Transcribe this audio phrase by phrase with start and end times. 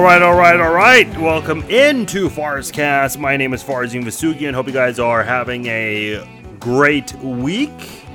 [0.00, 1.18] All right, all right, all right.
[1.18, 3.18] Welcome into Farscast.
[3.18, 4.54] My name is Farzin Vasugian.
[4.54, 6.26] Hope you guys are having a
[6.58, 8.06] great week.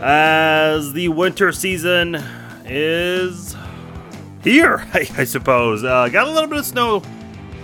[0.00, 2.16] As the winter season
[2.64, 3.54] is
[4.42, 5.84] here, I, I suppose.
[5.84, 7.04] Uh, got a little bit of snow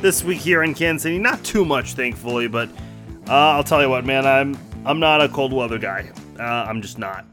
[0.01, 1.19] this week here in Kansas City.
[1.19, 2.69] Not too much, thankfully, but
[3.29, 4.25] uh, I'll tell you what, man.
[4.25, 6.13] I'm I'm not a cold weather guy.
[6.39, 7.27] Uh, I'm just not.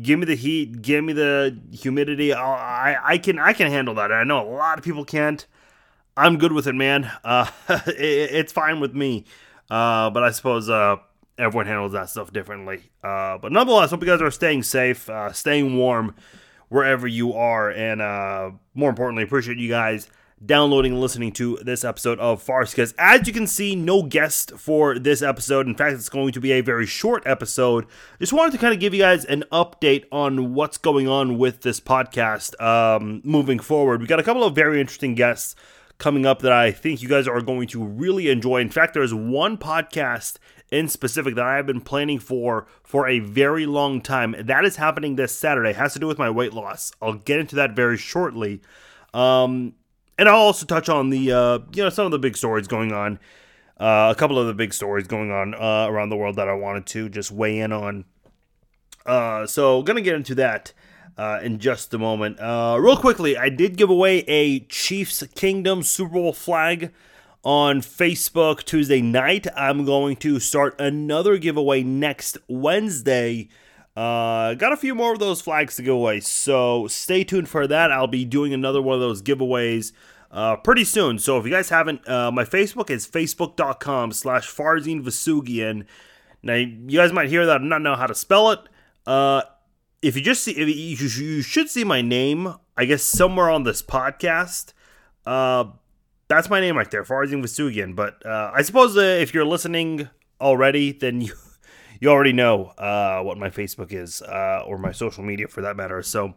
[0.00, 2.32] Give me the heat, give me the humidity.
[2.32, 4.12] I'll, I I can I can handle that.
[4.12, 5.44] I know a lot of people can't.
[6.16, 7.10] I'm good with it, man.
[7.24, 7.50] Uh,
[7.86, 9.24] it, it's fine with me.
[9.70, 10.96] Uh, but I suppose uh,
[11.38, 12.82] everyone handles that stuff differently.
[13.02, 16.14] Uh, but nonetheless, hope you guys are staying safe, uh, staying warm
[16.68, 20.08] wherever you are, and uh, more importantly, appreciate you guys
[20.44, 22.72] downloading and listening to this episode of Farce.
[22.72, 25.66] Because as you can see, no guest for this episode.
[25.66, 27.86] In fact, it's going to be a very short episode.
[28.18, 31.62] Just wanted to kind of give you guys an update on what's going on with
[31.62, 34.00] this podcast um, moving forward.
[34.00, 35.54] We got a couple of very interesting guests
[35.98, 38.60] coming up that I think you guys are going to really enjoy.
[38.60, 40.38] In fact, there's one podcast
[40.72, 44.34] in specific that I have been planning for for a very long time.
[44.38, 45.70] That is happening this Saturday.
[45.70, 46.90] It has to do with my weight loss.
[47.00, 48.62] I'll get into that very shortly.
[49.14, 49.74] Um,
[50.22, 52.92] and I'll also touch on the uh, you know some of the big stories going
[52.92, 53.18] on,
[53.80, 56.54] uh, a couple of the big stories going on uh, around the world that I
[56.54, 58.04] wanted to just weigh in on.
[59.04, 60.72] Uh, so gonna get into that
[61.18, 62.38] uh, in just a moment.
[62.38, 66.92] Uh, real quickly, I did give away a Chiefs Kingdom Super Bowl flag
[67.42, 69.48] on Facebook Tuesday night.
[69.56, 73.48] I'm going to start another giveaway next Wednesday.
[73.96, 77.66] Uh, got a few more of those flags to give away, so stay tuned for
[77.66, 77.90] that.
[77.90, 79.92] I'll be doing another one of those giveaways
[80.32, 81.18] uh, pretty soon.
[81.18, 85.84] So if you guys haven't, uh, my Facebook is facebook.com slash Farzin Vasugian.
[86.42, 88.60] Now, you guys might hear that and not know how to spell it.
[89.06, 89.42] Uh,
[90.00, 94.72] if you just see, you, should see my name, I guess, somewhere on this podcast.
[95.24, 95.66] Uh,
[96.28, 97.94] that's my name right there, Farzin Vasugian.
[97.94, 100.08] But uh, I suppose uh, if you're listening
[100.40, 101.34] already, then you
[102.00, 105.76] you already know uh, what my Facebook is uh, or my social media for that
[105.76, 106.02] matter.
[106.02, 106.34] So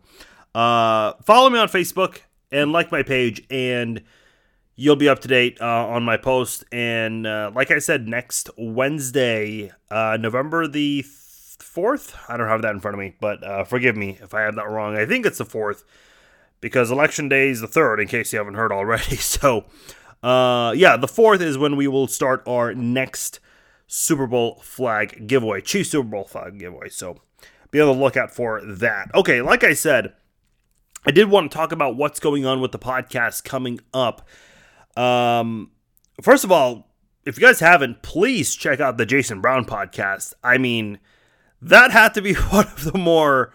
[0.54, 2.20] uh, follow me on Facebook
[2.52, 4.04] and like my page, and
[4.76, 6.64] you'll be up to date uh, on my post.
[6.72, 12.18] And uh, like I said, next Wednesday, uh, November the fourth.
[12.30, 14.70] I don't have that in front of me, but forgive me if I have that
[14.70, 14.96] wrong.
[14.96, 15.84] I think it's the fourth
[16.62, 18.00] because election day is the third.
[18.00, 19.66] In case you haven't heard already, so.
[20.24, 23.40] yeah, the fourth is when we will start our next
[23.88, 26.90] Super Bowl flag giveaway, Chief Super Bowl flag giveaway.
[26.90, 27.22] So
[27.72, 29.14] be on the lookout for that.
[29.14, 30.14] Okay, like I said,
[31.06, 34.28] I did want to talk about what's going on with the podcast coming up.
[34.98, 35.72] Um,
[36.22, 36.92] first of all,
[37.26, 40.34] if you guys haven't, please check out the Jason Brown podcast.
[40.44, 41.00] I mean,
[41.62, 43.54] that had to be one of the more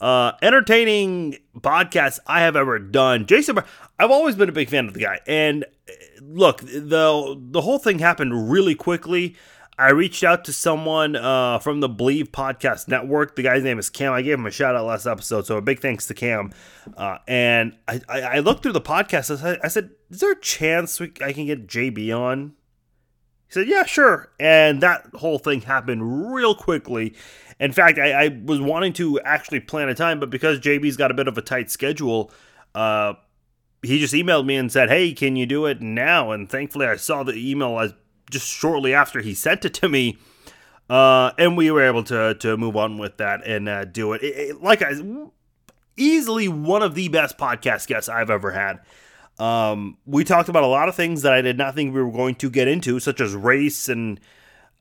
[0.00, 3.26] uh, entertaining podcasts I have ever done.
[3.26, 3.58] Jason,
[3.98, 7.78] I've always been a big fan of the guy, and uh, look, the the whole
[7.78, 9.36] thing happened really quickly.
[9.78, 13.36] I reached out to someone uh, from the Believe Podcast Network.
[13.36, 14.12] The guy's name is Cam.
[14.12, 16.52] I gave him a shout out last episode, so a big thanks to Cam.
[16.96, 19.30] Uh, and I, I, I, looked through the podcast.
[19.64, 22.52] I said, "Is there a chance we, I can get JB on?"
[23.48, 27.14] He said, "Yeah, sure." And that whole thing happened real quickly.
[27.58, 31.10] In fact, I, I was wanting to actually plan a time, but because JB's got
[31.10, 32.30] a bit of a tight schedule,
[32.74, 33.14] uh,
[33.80, 36.96] he just emailed me and said, "Hey, can you do it now?" And thankfully, I
[36.96, 37.94] saw the email as
[38.32, 40.18] just shortly after he sent it to me.
[40.90, 44.22] Uh, and we were able to to move on with that and uh, do it.
[44.22, 44.62] It, it.
[44.62, 44.94] Like I
[45.96, 48.80] easily one of the best podcast guests I've ever had.
[49.38, 52.12] Um, we talked about a lot of things that I did not think we were
[52.12, 54.20] going to get into, such as race and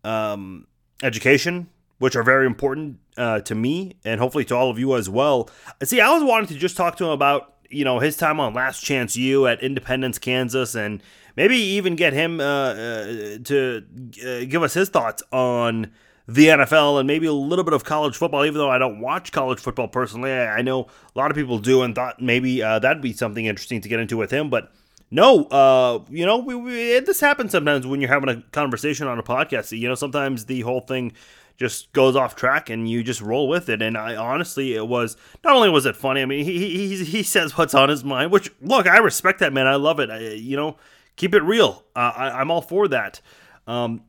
[0.04, 0.68] um,
[1.02, 1.70] education,
[2.00, 5.50] which are very important uh, to me and hopefully to all of you as well.
[5.84, 8.54] See, I was wanting to just talk to him about you know his time on
[8.54, 11.02] Last Chance U at Independence, Kansas, and
[11.36, 13.84] maybe even get him uh, uh, to
[14.26, 15.92] uh, give us his thoughts on
[16.28, 18.46] the NFL and maybe a little bit of college football.
[18.46, 21.60] Even though I don't watch college football personally, I, I know a lot of people
[21.60, 24.50] do, and thought maybe uh, that'd be something interesting to get into with him.
[24.50, 24.72] But
[25.10, 29.20] no, uh, you know, we, we, this happens sometimes when you're having a conversation on
[29.20, 29.78] a podcast.
[29.78, 31.12] You know, sometimes the whole thing
[31.58, 33.82] just goes off track and you just roll with it.
[33.82, 36.22] And I honestly, it was not only was it funny.
[36.22, 39.54] I mean, he he he says what's on his mind, which look, I respect that
[39.54, 39.68] man.
[39.68, 40.10] I love it.
[40.10, 40.78] I, you know,
[41.22, 41.84] keep it real.
[41.96, 43.22] Uh, I, am all for that.
[43.68, 44.02] Um,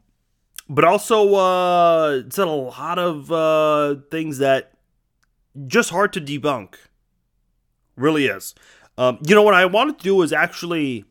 [0.67, 4.73] but also, uh, said a lot of uh, things that
[5.67, 6.77] just hard to debunk.
[7.97, 8.55] Really is.
[8.97, 11.05] Um, you know what I wanted to do was actually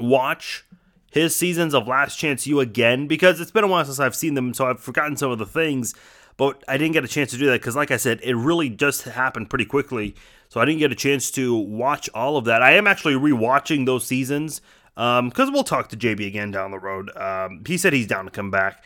[0.00, 0.64] watch
[1.12, 4.34] his seasons of Last Chance U again because it's been a while since I've seen
[4.34, 5.94] them, so I've forgotten some of the things.
[6.36, 8.68] But I didn't get a chance to do that because, like I said, it really
[8.68, 10.16] just happened pretty quickly.
[10.48, 12.62] So I didn't get a chance to watch all of that.
[12.62, 14.60] I am actually rewatching those seasons
[14.98, 17.16] because um, we'll talk to JB again down the road.
[17.16, 18.82] Um, he said he's down to come back,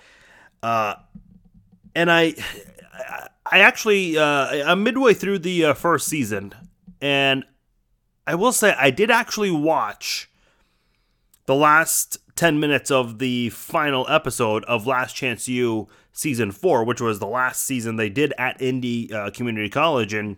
[0.62, 0.96] uh,
[1.94, 2.34] and I,
[3.50, 6.52] I actually uh, I'm midway through the uh, first season,
[7.00, 7.44] and
[8.26, 10.30] I will say I did actually watch
[11.46, 17.00] the last 10 minutes of the final episode of Last Chance U season 4, which
[17.00, 20.12] was the last season they did at Indy uh, Community College.
[20.12, 20.36] And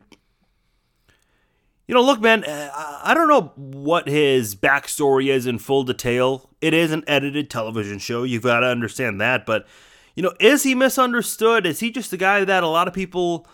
[1.86, 2.70] you know, look, man, uh,
[3.02, 6.50] I don't know what his backstory is in full detail.
[6.60, 8.22] It is an edited television show.
[8.22, 9.44] You've got to understand that.
[9.44, 9.66] But,
[10.14, 11.66] you know, is he misunderstood?
[11.66, 13.46] Is he just a guy that a lot of people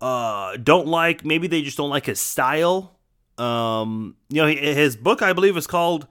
[0.00, 1.24] uh, don't like?
[1.24, 2.98] Maybe they just don't like his style.
[3.38, 6.06] Um, you know, his book, I believe, is called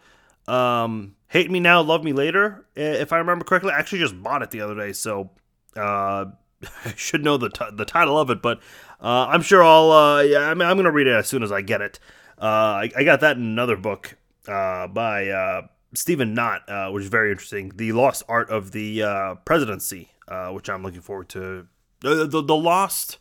[0.48, 3.72] um, Hate Me Now, Love Me Later, if I remember correctly.
[3.72, 5.30] I actually just bought it the other day, so
[5.78, 6.26] uh,
[6.86, 8.60] I should know the, t- the title of it, but
[9.04, 11.52] uh, I'm sure I'll, uh, yeah, I I'm going to read it as soon as
[11.52, 12.00] I get it.
[12.42, 14.18] Uh, I, I, got that in another book
[14.48, 17.72] uh, by uh, Stephen Knott, uh, which is very interesting.
[17.76, 20.10] The Lost Art of the Presidency,
[20.52, 21.68] which I'm looking forward to.
[22.00, 23.20] The, the, the Lost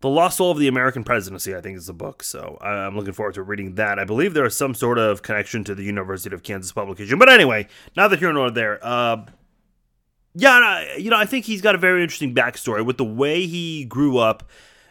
[0.00, 2.22] the Lost Soul of the American Presidency, I think, is the book.
[2.22, 3.98] So I'm looking forward to reading that.
[3.98, 7.18] I believe there is some sort of connection to the University of Kansas publication.
[7.18, 7.66] But anyway,
[7.96, 8.78] now that you're nor there,
[10.34, 13.84] yeah, you know, I think he's got a very interesting backstory with the way he
[13.84, 14.48] grew up,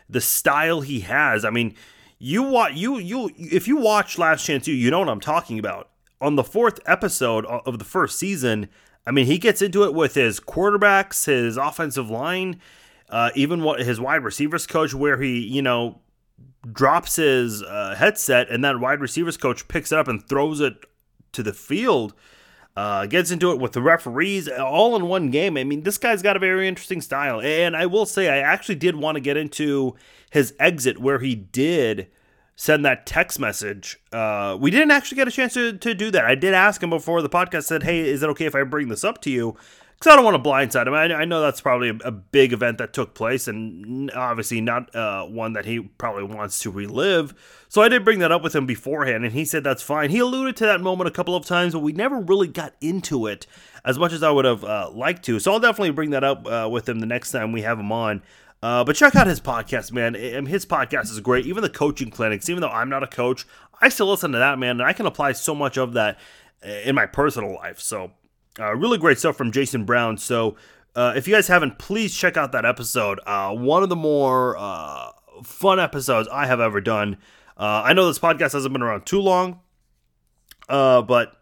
[0.10, 1.46] the style he has.
[1.46, 1.76] I mean,
[2.20, 5.60] you watch you you if you watch Last Chance U, you know what I'm talking
[5.60, 5.90] about.
[6.20, 8.70] On the fourth episode of the first season,
[9.06, 12.60] I mean, he gets into it with his quarterbacks, his offensive line
[13.10, 16.00] uh, even what his wide receivers coach, where he, you know,
[16.72, 20.86] drops his uh, headset and that wide receivers coach picks it up and throws it
[21.32, 22.14] to the field.
[22.78, 25.58] Uh, gets into it with the referees all in one game.
[25.58, 27.42] I mean, this guy's got a very interesting style.
[27.42, 29.96] And I will say, I actually did want to get into
[30.30, 32.06] his exit where he did
[32.56, 33.98] send that text message.
[34.14, 36.26] Uh, we didn't actually get a chance to, to do that.
[36.26, 38.90] I did ask him before the podcast, said, Hey, is it okay if I bring
[38.90, 39.58] this up to you?
[39.98, 40.94] Because I don't want to blindside him.
[40.94, 44.96] I, I know that's probably a, a, big event that took place, and obviously not
[44.96, 47.34] uh, one that he probably wants to relive.
[47.68, 50.12] So I did bring that up with him beforehand, and he said that's fine.
[50.12, 53.26] He alluded to that moment a couple of times, but we never really got into
[53.26, 53.48] it
[53.84, 55.40] as much as I would have uh, liked to.
[55.40, 57.92] So I'll definitely bring that up uh, with him the next time we have him
[57.92, 58.22] on.
[58.62, 60.14] Uh, but check out his podcast, man.
[60.46, 61.46] His podcast is great.
[61.46, 63.46] Even the coaching clinics, even though I'm not a coach,
[63.82, 66.20] I still listen to that, man, and I can apply so much of that
[66.66, 67.80] uh, in my personal life.
[67.80, 68.12] So
[68.60, 70.18] uh, really great stuff from Jason Brown.
[70.18, 70.56] So
[70.96, 73.20] uh, if you guys haven't, please check out that episode.
[73.26, 75.12] Uh, one of the more uh,
[75.44, 77.18] fun episodes I have ever done.
[77.56, 79.60] Uh, I know this podcast hasn't been around too long,
[80.70, 81.34] uh, but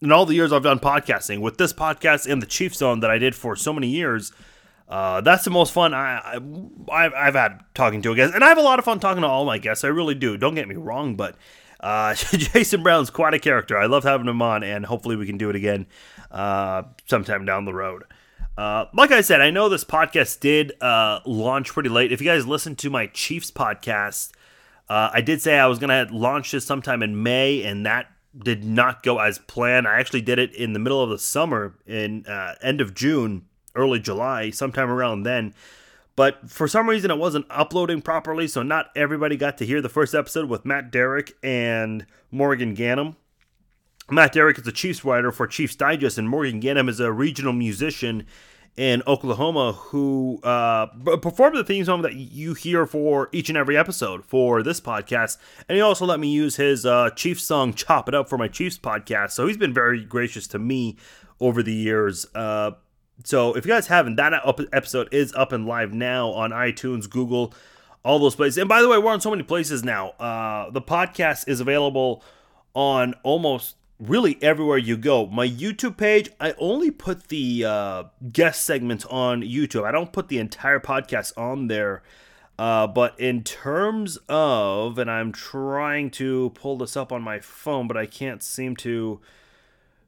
[0.00, 3.10] in all the years I've done podcasting, with this podcast and the Chief Zone that
[3.10, 4.32] I did for so many years,
[4.88, 6.38] that's the most fun I,
[6.90, 8.34] I, have had talking to a guest.
[8.34, 9.84] And I have a lot of fun talking to all my guests.
[9.84, 10.36] I really do.
[10.36, 11.36] Don't get me wrong, but
[11.82, 13.76] uh, Jason Brown's quite a character.
[13.76, 15.86] I love having him on, and hopefully we can do it again
[16.30, 18.04] uh, sometime down the road.
[18.56, 22.12] Uh, like I said, I know this podcast did uh, launch pretty late.
[22.12, 24.32] If you guys listened to my Chiefs podcast,
[24.88, 28.08] uh, I did say I was going to launch this sometime in May, and that
[28.36, 29.88] did not go as planned.
[29.88, 33.46] I actually did it in the middle of the summer, in uh, end of June,
[33.74, 35.54] early July, sometime around then.
[36.14, 39.88] But for some reason, it wasn't uploading properly, so not everybody got to hear the
[39.88, 43.16] first episode with Matt Derrick and Morgan Ganem.
[44.10, 47.52] Matt Derrick is a Chiefs writer for Chiefs Digest, and Morgan Ganem is a regional
[47.54, 48.26] musician
[48.76, 50.86] in Oklahoma who uh,
[51.18, 55.36] performed the theme song that you hear for each and every episode for this podcast.
[55.68, 58.48] And he also let me use his uh, Chiefs song "Chop It Up" for my
[58.48, 59.32] Chiefs podcast.
[59.32, 60.96] So he's been very gracious to me
[61.40, 62.26] over the years.
[62.34, 62.72] Uh,
[63.24, 64.32] so if you guys haven't, that
[64.72, 67.54] episode is up and live now on iTunes, Google,
[68.04, 68.58] all those places.
[68.58, 70.10] And by the way, we're on so many places now.
[70.10, 72.22] Uh, the podcast is available
[72.74, 75.26] on almost really everywhere you go.
[75.26, 79.84] My YouTube page, I only put the uh, guest segments on YouTube.
[79.84, 82.02] I don't put the entire podcast on there.
[82.58, 87.88] Uh, but in terms of, and I'm trying to pull this up on my phone,
[87.88, 89.20] but I can't seem to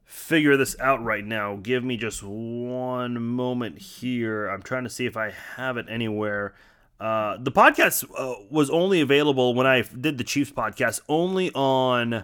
[0.05, 1.57] figure this out right now.
[1.61, 4.47] Give me just one moment here.
[4.47, 6.53] I'm trying to see if I have it anywhere.
[6.99, 12.13] Uh, the podcast uh, was only available when I did the Chiefs podcast, only on.
[12.13, 12.23] Uh,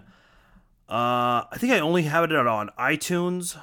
[0.88, 3.58] I think I only have it on iTunes,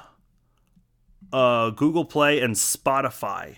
[1.32, 3.56] uh, Google Play, and Spotify.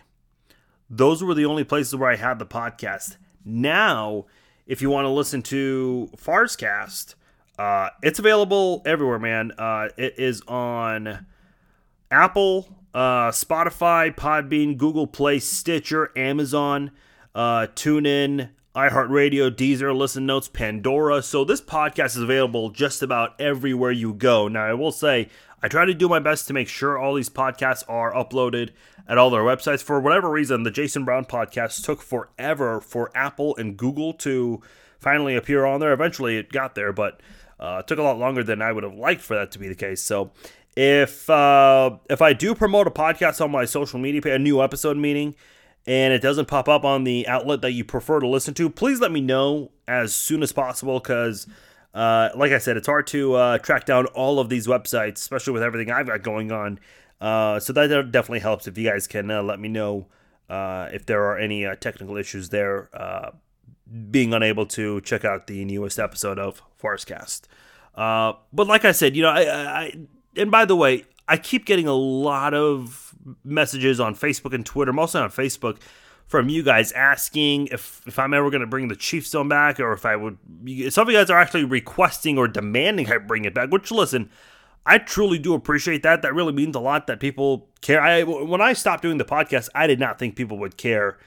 [0.88, 3.16] Those were the only places where I had the podcast.
[3.44, 4.26] Now,
[4.66, 7.14] if you want to listen to Farscast,
[7.58, 9.52] uh, it's available everywhere, man.
[9.58, 11.26] Uh, it is on
[12.10, 16.90] Apple, uh, Spotify, Podbean, Google Play, Stitcher, Amazon,
[17.34, 21.22] uh, TuneIn, iHeartRadio, Deezer, Listen Notes, Pandora.
[21.22, 24.48] So this podcast is available just about everywhere you go.
[24.48, 25.28] Now, I will say,
[25.62, 28.70] I try to do my best to make sure all these podcasts are uploaded
[29.06, 29.82] at all their websites.
[29.82, 34.62] For whatever reason, the Jason Brown podcast took forever for Apple and Google to
[34.98, 35.92] finally appear on there.
[35.92, 37.20] Eventually, it got there, but
[37.62, 39.68] uh, it took a lot longer than I would have liked for that to be
[39.68, 40.02] the case.
[40.02, 40.32] So,
[40.74, 44.96] if uh, if I do promote a podcast on my social media, a new episode
[44.96, 45.36] meeting,
[45.86, 49.00] and it doesn't pop up on the outlet that you prefer to listen to, please
[49.00, 51.46] let me know as soon as possible because.
[51.94, 55.52] Uh, like I said, it's hard to uh, track down all of these websites, especially
[55.52, 56.80] with everything I've got going on.
[57.20, 60.06] Uh, so that definitely helps if you guys can uh, let me know
[60.48, 62.88] uh, if there are any uh, technical issues there,
[64.10, 67.42] being unable to check out the newest episode of Farscast.
[67.94, 69.94] but like I said, you know, I, I
[70.36, 74.92] and by the way, I keep getting a lot of messages on Facebook and Twitter,
[74.92, 75.78] mostly on Facebook,
[76.26, 79.78] from you guys asking if, if I'm ever going to bring the Chief Zone back
[79.78, 80.38] or if I would.
[80.90, 84.30] Some of you guys are actually requesting or demanding I bring it back, which, listen,
[84.84, 86.22] I truly do appreciate that.
[86.22, 88.00] That really means a lot that people care.
[88.00, 91.18] I When I stopped doing the podcast, I did not think people would care.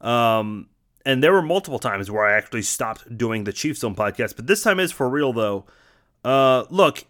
[0.00, 0.68] Um,
[1.04, 4.46] and there were multiple times where I actually stopped doing the Chiefs Zone podcast, but
[4.46, 5.64] this time is for real, though.
[6.24, 7.04] Uh, look,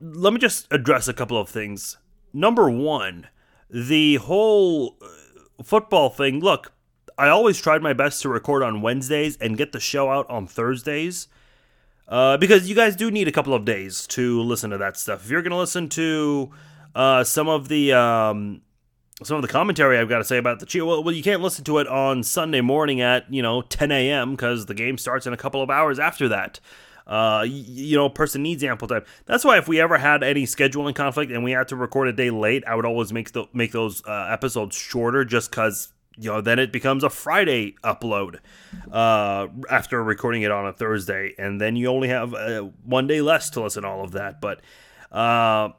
[0.00, 1.98] let me just address a couple of things.
[2.32, 3.28] Number one,
[3.68, 6.40] the whole uh, football thing.
[6.40, 6.72] Look,
[7.18, 10.46] I always tried my best to record on Wednesdays and get the show out on
[10.46, 11.28] Thursdays.
[12.08, 15.24] Uh, because you guys do need a couple of days to listen to that stuff.
[15.24, 16.50] If you're going to listen to
[16.94, 18.62] uh, some of the um,
[19.22, 21.42] some of the commentary I've got to say about the Chiefs, well, well, you can't
[21.42, 24.32] listen to it on Sunday morning at you know 10 a.m.
[24.32, 26.60] because the game starts in a couple of hours after that.
[27.06, 29.02] Uh, you know, person needs ample time.
[29.26, 32.12] That's why if we ever had any scheduling conflict and we had to record a
[32.12, 36.30] day late, I would always make the, make those uh, episodes shorter, just because you
[36.30, 38.38] know then it becomes a Friday upload
[38.92, 43.20] uh, after recording it on a Thursday, and then you only have uh, one day
[43.20, 44.40] less to listen to all of that.
[44.40, 44.60] But
[45.10, 45.70] uh,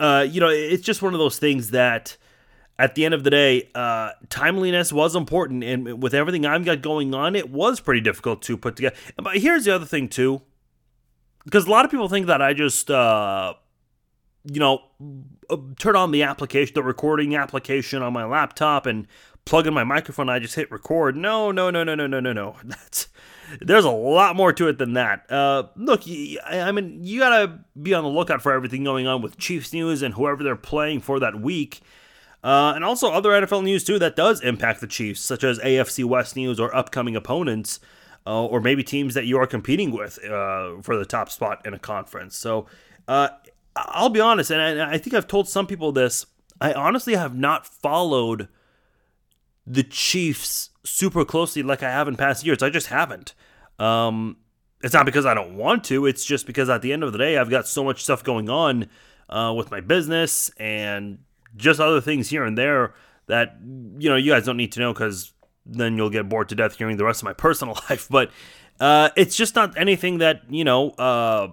[0.00, 2.16] uh, you know, it's just one of those things that
[2.80, 6.80] at the end of the day, uh, timeliness was important, and with everything I've got
[6.80, 8.96] going on, it was pretty difficult to put together.
[9.16, 10.40] But here's the other thing too,
[11.44, 13.52] because a lot of people think that I just, uh,
[14.44, 14.80] you know,
[15.50, 19.06] uh, turn on the application, the recording application on my laptop, and
[19.44, 20.30] plug in my microphone.
[20.30, 21.16] I just hit record.
[21.16, 22.56] No, no, no, no, no, no, no, no.
[22.64, 23.08] That's
[23.60, 25.30] there's a lot more to it than that.
[25.30, 26.04] Uh, look,
[26.46, 30.00] I mean, you gotta be on the lookout for everything going on with Chiefs news
[30.00, 31.82] and whoever they're playing for that week.
[32.42, 36.04] Uh, and also other NFL news too that does impact the Chiefs, such as AFC
[36.04, 37.80] West news or upcoming opponents,
[38.26, 41.74] uh, or maybe teams that you are competing with uh, for the top spot in
[41.74, 42.36] a conference.
[42.36, 42.66] So
[43.08, 43.28] uh,
[43.76, 46.26] I'll be honest, and I, I, think I've told some people this.
[46.60, 48.48] I honestly have not followed
[49.66, 52.62] the Chiefs super closely like I have in past years.
[52.62, 53.34] I just haven't.
[53.78, 54.36] Um,
[54.82, 56.06] it's not because I don't want to.
[56.06, 58.48] It's just because at the end of the day, I've got so much stuff going
[58.48, 58.88] on
[59.28, 61.18] uh, with my business and
[61.56, 62.94] just other things here and there
[63.26, 63.56] that
[63.98, 65.32] you know you guys don't need to know because
[65.66, 68.08] then you'll get bored to death hearing the rest of my personal life.
[68.10, 68.30] But
[68.78, 71.48] uh, it's just not anything that you know uh,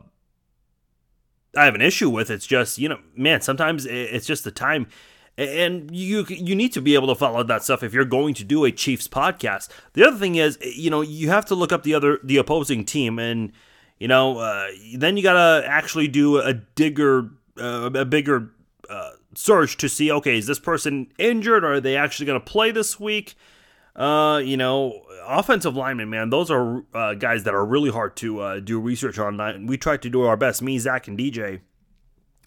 [1.55, 2.29] I have an issue with.
[2.29, 4.87] It's just you know, man, sometimes it's just the time.
[5.39, 8.43] And you you need to be able to follow that stuff if you're going to
[8.43, 9.69] do a Chiefs podcast.
[9.93, 12.85] The other thing is, you know, you have to look up the other the opposing
[12.85, 13.51] team, and
[13.99, 18.49] you know, uh, then you gotta actually do a digger, uh, a bigger
[18.89, 21.63] uh, search to see okay, is this person injured?
[21.63, 23.35] Or are they actually going to play this week?
[23.95, 28.39] Uh, you know, offensive linemen, man, those are uh, guys that are really hard to
[28.39, 29.39] uh, do research on.
[29.39, 31.61] And We tried to do our best, me, Zach, and DJ,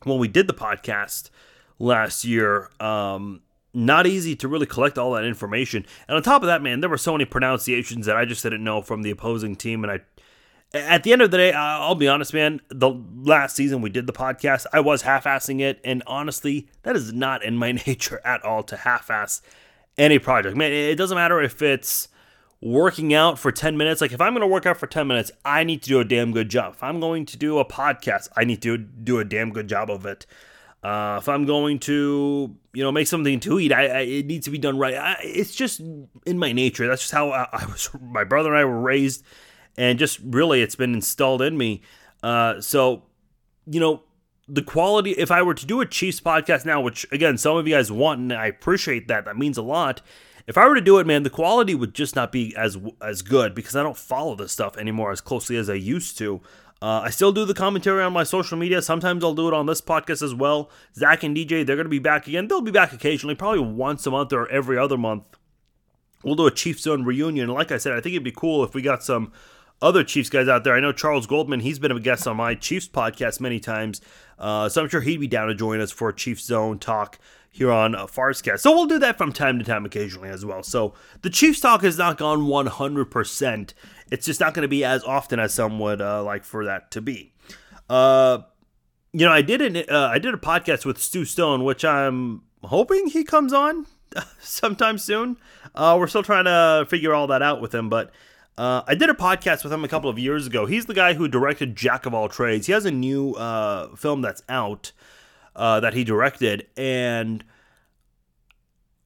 [0.05, 1.31] when we did the podcast
[1.79, 2.71] last year.
[2.81, 3.43] Um,
[3.73, 5.87] not easy to really collect all that information.
[6.09, 8.65] And on top of that, man, there were so many pronunciations that I just didn't
[8.65, 10.01] know from the opposing team, and I
[10.73, 12.61] at the end of the day, I'll be honest, man.
[12.69, 17.13] The last season we did the podcast, I was half-assing it, and honestly, that is
[17.13, 19.43] not in my nature at all to half-ass
[19.99, 20.57] any project.
[20.57, 22.09] Man, it doesn't matter if it's
[22.61, 24.01] working out for 10 minutes.
[24.01, 26.05] Like if I'm going to work out for 10 minutes, I need to do a
[26.05, 26.75] damn good job.
[26.75, 29.91] If I'm going to do a podcast, I need to do a damn good job
[29.91, 30.27] of it.
[30.83, 34.47] Uh, if I'm going to, you know, make something to eat, I, I it needs
[34.47, 34.95] to be done right.
[34.95, 36.87] I, it's just in my nature.
[36.87, 37.91] That's just how I, I was.
[38.01, 39.23] My brother and I were raised
[39.77, 41.83] and just really it's been installed in me.
[42.23, 43.05] Uh, so,
[43.67, 44.03] you know,
[44.49, 47.67] the quality, if I were to do a Chiefs podcast now, which again, some of
[47.67, 50.03] you guys want, and I appreciate that, that means a lot.
[50.47, 53.23] If I were to do it, man, the quality would just not be as as
[53.23, 56.41] good because I don't follow this stuff anymore as closely as I used to.
[56.83, 58.81] Uh, I still do the commentary on my social media.
[58.81, 60.71] Sometimes I'll do it on this podcast as well.
[60.97, 62.49] Zach and DJ, they're going to be back again.
[62.49, 65.25] They'll be back occasionally, probably once a month or every other month
[66.23, 67.49] we'll do a Chiefs Zone reunion.
[67.49, 69.33] Like I said, I think it'd be cool if we got some
[69.83, 70.75] other Chiefs guys out there.
[70.75, 74.01] I know Charles Goldman, he's been a guest on my Chiefs podcast many times.
[74.39, 77.19] Uh, so I'm sure he'd be down to join us for a Chiefs Zone talk
[77.51, 78.61] here on uh, Farscast.
[78.61, 80.63] So we'll do that from time to time occasionally as well.
[80.63, 83.75] So the Chiefs talk has not gone 100%.
[84.11, 86.91] It's just not going to be as often as some would uh, like for that
[86.93, 87.33] to be.
[87.89, 88.41] Uh,
[89.13, 92.43] you know, I did an, uh, I did a podcast with Stu Stone, which I'm
[92.63, 93.87] hoping he comes on
[94.41, 95.37] sometime soon.
[95.75, 98.13] Uh, we're still trying to figure all that out with him, but
[98.59, 100.67] uh, I did a podcast with him a couple of years ago.
[100.67, 102.67] He's the guy who directed Jack of All Trades.
[102.67, 104.93] He has a new uh, film that's out
[105.57, 107.45] uh, that he directed, and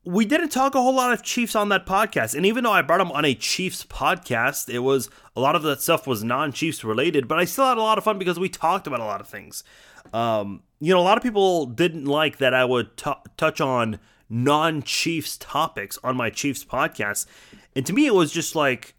[0.05, 2.35] we didn't talk a whole lot of Chiefs on that podcast.
[2.35, 5.63] And even though I brought him on a Chiefs podcast, it was a lot of
[5.63, 8.49] that stuff was non-Chiefs related, but I still had a lot of fun because we
[8.49, 9.65] talked about a lot of things.
[10.13, 13.99] Um, you know, a lot of people didn't like that I would t- touch on
[14.29, 17.27] non-Chiefs topics on my Chiefs podcast,
[17.75, 18.94] and to me, it was just like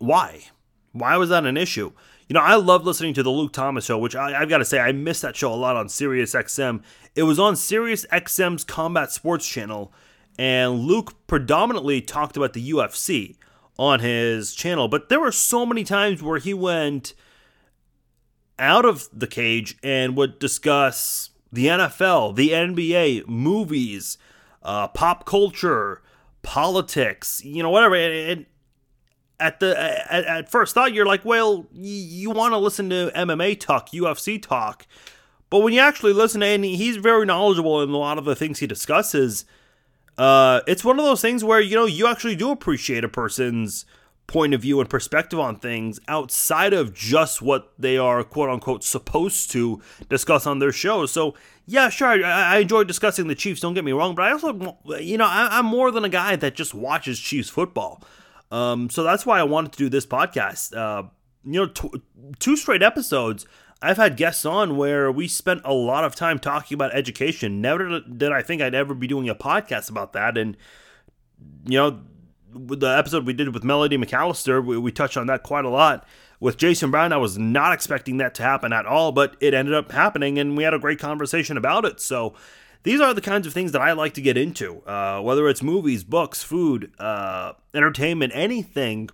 [0.00, 0.46] why?
[0.92, 1.92] Why was that an issue?
[2.28, 4.64] You know, I love listening to the Luke Thomas show, which I, have got to
[4.64, 6.82] say, I miss that show a lot on Sirius XM.
[7.14, 9.92] It was on Sirius XM's Combat Sports channel,
[10.38, 13.36] and Luke predominantly talked about the UFC
[13.78, 17.14] on his channel, but there were so many times where he went
[18.58, 24.18] out of the cage and would discuss the NFL, the NBA, movies,
[24.62, 26.02] uh, pop culture,
[26.42, 27.96] politics, you know, whatever.
[27.96, 28.46] And,
[29.40, 29.78] at the
[30.12, 34.42] at, at first thought you're like well you want to listen to mma talk ufc
[34.42, 34.86] talk.
[35.48, 38.36] But when you actually listen to him he's very knowledgeable in a lot of the
[38.36, 39.44] things he discusses
[40.18, 43.86] uh, it's one of those things where you know you actually do appreciate a person's
[44.26, 48.84] point of view and perspective on things outside of just what they are quote unquote
[48.84, 51.06] supposed to discuss on their show.
[51.06, 51.34] So
[51.70, 54.76] yeah sure i, I enjoy discussing the chiefs don't get me wrong but i also
[54.98, 58.02] you know I, i'm more than a guy that just watches chiefs football
[58.50, 60.76] um, so that's why I wanted to do this podcast.
[60.76, 61.08] Uh,
[61.44, 62.02] you know, t-
[62.38, 63.46] two straight episodes.
[63.82, 67.62] I've had guests on where we spent a lot of time talking about education.
[67.62, 70.36] Never did I think I'd ever be doing a podcast about that.
[70.36, 70.56] And,
[71.64, 72.00] you know,
[72.52, 76.06] the episode we did with Melody McAllister, we, we touched on that quite a lot.
[76.40, 79.74] With Jason Brown, I was not expecting that to happen at all, but it ended
[79.74, 82.00] up happening, and we had a great conversation about it.
[82.00, 82.34] So,
[82.82, 85.62] these are the kinds of things that I like to get into, uh, whether it's
[85.62, 89.10] movies, books, food, uh, entertainment, anything.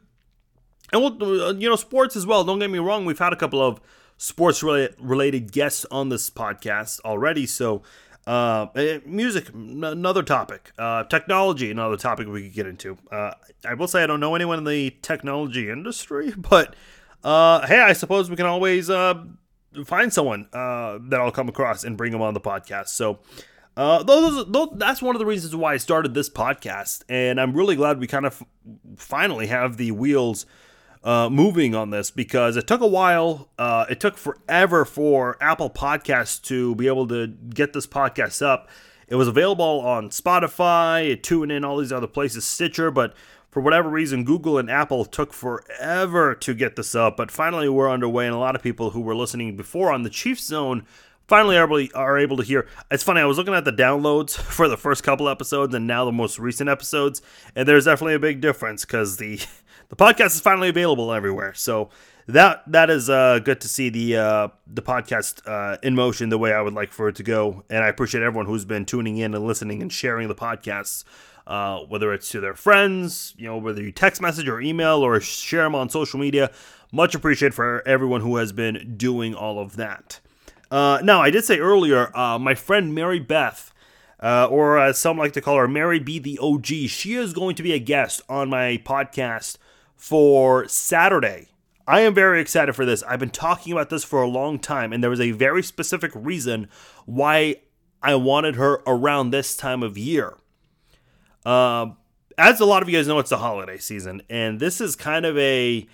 [0.92, 2.44] And we'll, uh, you know, sports as well.
[2.44, 3.05] Don't get me wrong.
[3.05, 3.81] We've had a couple of
[4.16, 7.46] sports related guests on this podcast already.
[7.46, 7.83] So,
[8.26, 10.72] uh, eh, music, another topic.
[10.79, 12.98] Uh, technology, another topic we could get into.
[13.12, 13.33] Uh,
[13.64, 16.74] I will say I don't know anyone in the technology industry, but
[17.22, 19.24] uh, hey, I suppose we can always uh,
[19.85, 22.88] find someone that I'll come across and bring them on the podcast.
[22.88, 23.20] So,
[23.76, 27.54] uh, those, those, that's one of the reasons why I started this podcast, and I'm
[27.54, 28.42] really glad we kind of
[28.96, 30.46] finally have the wheels
[31.04, 33.50] uh, moving on this because it took a while.
[33.58, 38.68] Uh, it took forever for Apple Podcasts to be able to get this podcast up.
[39.08, 43.14] It was available on Spotify, TuneIn, all these other places, Stitcher, but
[43.50, 47.16] for whatever reason, Google and Apple took forever to get this up.
[47.16, 50.10] But finally, we're underway, and a lot of people who were listening before on the
[50.10, 50.84] Chiefs Zone
[51.26, 52.66] finally are able, are able to hear.
[52.90, 56.04] It's funny, I was looking at the downloads for the first couple episodes and now
[56.04, 57.22] the most recent episodes,
[57.54, 59.40] and there's definitely a big difference because the
[59.88, 61.54] the podcast is finally available everywhere.
[61.54, 61.90] So
[62.28, 66.38] that that is uh, good to see the uh, the podcast uh, in motion the
[66.38, 69.16] way I would like for it to go, and I appreciate everyone who's been tuning
[69.18, 71.04] in and listening and sharing the podcasts.
[71.46, 75.20] Uh, whether it's to their friends, you know, whether you text message or email or
[75.20, 76.50] share them on social media,
[76.90, 80.18] much appreciated for everyone who has been doing all of that.
[80.70, 83.72] Uh, now, I did say earlier, uh, my friend Mary Beth,
[84.20, 86.18] uh, or as some like to call her, Mary B.
[86.18, 89.59] the OG, she is going to be a guest on my podcast
[89.94, 91.48] for Saturday.
[91.87, 93.05] I am very excited for this.
[93.05, 96.11] I've been talking about this for a long time, and there was a very specific
[96.14, 96.68] reason
[97.05, 97.57] why
[98.02, 100.37] I wanted her around this time of year.
[101.44, 101.90] Uh,
[102.37, 105.24] as a lot of you guys know, it's the holiday season, and this is kind
[105.24, 105.85] of a uh,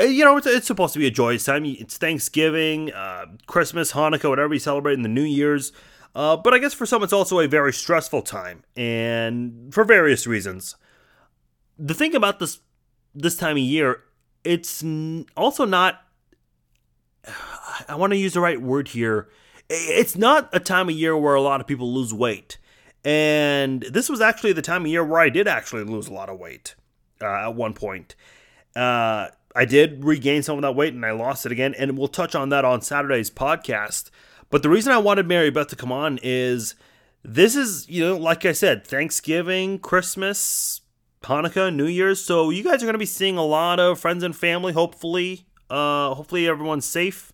[0.00, 1.64] you know, it's, it's supposed to be a joyous time.
[1.64, 5.72] It's Thanksgiving, uh, Christmas, Hanukkah, whatever you celebrate in the New Year's.
[6.14, 10.26] Uh, but I guess for some, it's also a very stressful time, and for various
[10.26, 10.76] reasons.
[11.78, 12.60] The thing about this
[13.14, 14.02] this time of year,
[14.44, 14.84] it's
[15.36, 16.02] also not.
[17.88, 19.28] I want to use the right word here.
[19.70, 22.58] It's not a time of year where a lot of people lose weight,
[23.04, 26.28] and this was actually the time of year where I did actually lose a lot
[26.28, 26.74] of weight
[27.22, 28.14] uh, at one point.
[28.76, 31.74] Uh, I did regain some of that weight and I lost it again.
[31.78, 34.10] And we'll touch on that on Saturday's podcast.
[34.50, 36.74] But the reason I wanted Mary Beth to come on is
[37.22, 40.80] this is, you know, like I said, Thanksgiving, Christmas,
[41.22, 42.22] Hanukkah, New Year's.
[42.24, 45.46] So you guys are going to be seeing a lot of friends and family, hopefully.
[45.70, 47.32] Uh, hopefully everyone's safe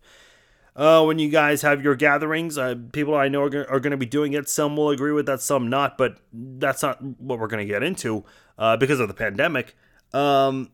[0.76, 2.56] uh, when you guys have your gatherings.
[2.56, 4.48] Uh, people I know are, are going to be doing it.
[4.48, 7.82] Some will agree with that, some not, but that's not what we're going to get
[7.82, 8.24] into
[8.56, 9.74] uh, because of the pandemic.
[10.14, 10.70] Um,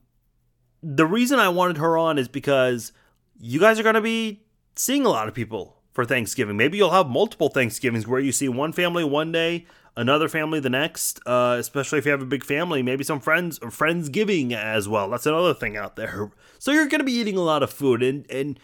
[0.84, 2.92] the reason I wanted her on is because
[3.40, 4.42] you guys are going to be
[4.76, 6.56] seeing a lot of people for Thanksgiving.
[6.56, 9.66] Maybe you'll have multiple Thanksgivings where you see one family one day,
[9.96, 11.20] another family the next.
[11.24, 15.08] Uh, especially if you have a big family, maybe some friends or friendsgiving as well.
[15.08, 16.30] That's another thing out there.
[16.58, 18.58] So you're going to be eating a lot of food, and and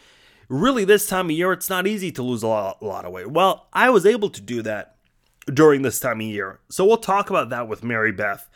[0.48, 3.12] really this time of year, it's not easy to lose a lot, a lot of
[3.12, 3.30] weight.
[3.30, 4.96] Well, I was able to do that
[5.52, 6.60] during this time of year.
[6.70, 8.48] So we'll talk about that with Mary Beth.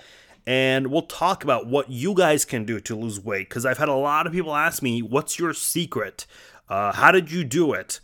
[0.46, 3.48] And we'll talk about what you guys can do to lose weight.
[3.48, 6.26] Because I've had a lot of people ask me, what's your secret?
[6.68, 8.00] Uh, how did you do it?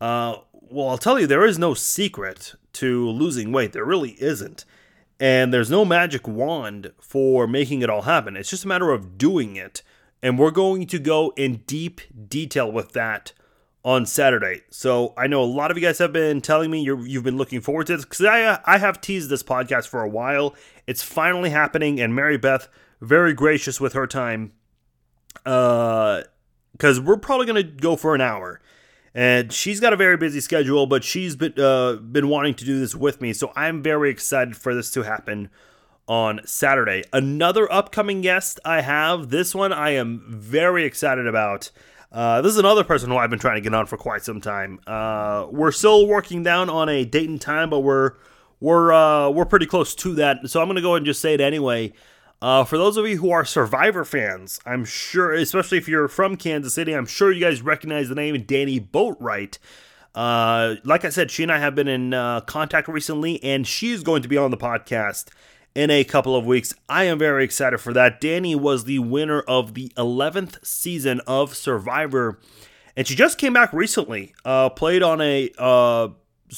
[0.00, 3.72] Uh, well, I'll tell you, there is no secret to losing weight.
[3.72, 4.64] There really isn't.
[5.20, 8.36] And there's no magic wand for making it all happen.
[8.36, 9.82] It's just a matter of doing it
[10.22, 13.32] and we're going to go in deep detail with that
[13.84, 14.62] on Saturday.
[14.70, 17.36] So I know a lot of you guys have been telling me you have been
[17.36, 20.54] looking forward to this because I, I have teased this podcast for a while.
[20.86, 22.68] It's finally happening, and Mary Beth,
[23.00, 24.52] very gracious with her time,
[25.34, 26.24] because
[26.98, 28.60] uh, we're probably going to go for an hour.
[29.14, 32.78] And she's got a very busy schedule, but she's been uh, been wanting to do
[32.80, 35.50] this with me, so I'm very excited for this to happen
[36.08, 37.04] on Saturday.
[37.12, 39.28] Another upcoming guest I have.
[39.28, 41.70] This one I am very excited about.
[42.12, 44.40] Uh, this is another person who I've been trying to get on for quite some
[44.40, 44.80] time.
[44.86, 48.12] Uh, we're still working down on a date and time, but we're
[48.60, 50.48] we're uh, we're pretty close to that.
[50.50, 51.92] So I'm going to go and just say it anyway.
[52.42, 56.36] Uh, for those of you who are Survivor fans, I'm sure, especially if you're from
[56.36, 59.58] Kansas City, I'm sure you guys recognize the name Danni Boatwright.
[60.14, 64.02] Uh, like I said, she and I have been in uh, contact recently, and she's
[64.02, 65.26] going to be on the podcast
[65.74, 66.74] in a couple of weeks.
[66.88, 68.20] I am very excited for that.
[68.20, 72.38] Danni was the winner of the 11th season of Survivor,
[72.96, 74.34] and she just came back recently.
[74.44, 76.08] Uh, played on a uh,